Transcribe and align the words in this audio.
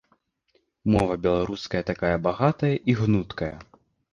Мова 0.95 1.17
беларуская 1.27 1.83
такая 1.91 2.15
багатая 2.29 2.73
і 2.75 2.91
гнуткая. 3.03 3.53